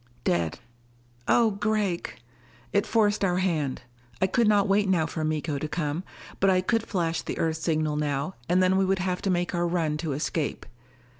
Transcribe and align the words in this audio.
"Dead." 0.23 0.57
"Oh 1.27 1.51
Gregg" 1.51 2.15
It 2.73 2.87
forced 2.87 3.23
our 3.23 3.37
hand. 3.37 3.83
I 4.19 4.25
could 4.25 4.47
not 4.47 4.67
wait 4.67 4.89
now 4.89 5.05
for 5.05 5.23
Miko 5.23 5.59
to 5.59 5.67
come. 5.67 6.03
But 6.39 6.49
I 6.49 6.59
could 6.61 6.87
flash 6.87 7.21
the 7.21 7.37
Earth 7.37 7.57
signal 7.57 7.97
now, 7.97 8.33
and 8.49 8.63
then 8.63 8.77
we 8.77 8.85
would 8.85 8.97
have 8.97 9.21
to 9.21 9.29
make 9.29 9.53
our 9.53 9.67
run 9.67 9.97
to 9.97 10.13
escape. 10.13 10.65